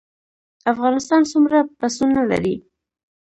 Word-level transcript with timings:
افغانستان 0.73 1.21
څومره 1.31 1.57
پسونه 1.79 2.21
لري؟ 2.31 2.55